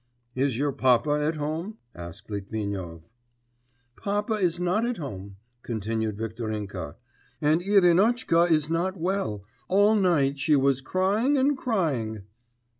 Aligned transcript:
'Is 0.33 0.57
your 0.57 0.71
papa 0.71 1.11
at 1.11 1.35
home?' 1.35 1.77
asked 1.93 2.31
Litvinov. 2.31 3.03
'Papa 3.97 4.33
is 4.33 4.59
not 4.59 4.83
at 4.83 4.97
home,' 4.97 5.35
continued 5.61 6.17
Viktorinka, 6.17 6.95
'and 7.39 7.61
Irinotchka 7.61 8.49
is 8.49 8.67
not 8.67 8.97
well; 8.97 9.45
all 9.67 9.93
night 9.93 10.23
long 10.29 10.35
she 10.37 10.55
was 10.55 10.81
crying 10.81 11.37
and 11.37 11.55
crying.... 11.55 12.23